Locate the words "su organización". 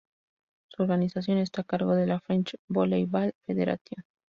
0.69-1.37